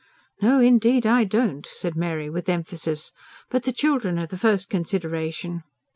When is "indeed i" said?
0.59-1.25